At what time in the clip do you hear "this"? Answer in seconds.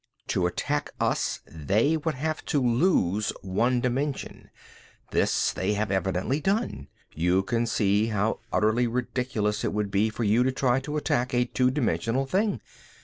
5.11-5.53